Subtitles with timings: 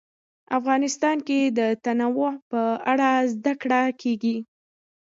[0.59, 2.61] افغانستان کې د تنوع په
[2.91, 4.37] اړه زده کړه کېږي.